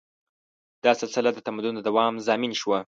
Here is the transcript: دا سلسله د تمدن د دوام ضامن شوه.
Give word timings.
دا 0.83 0.91
سلسله 1.01 1.29
د 1.33 1.39
تمدن 1.47 1.73
د 1.75 1.81
دوام 1.87 2.13
ضامن 2.27 2.51
شوه. 2.61 2.79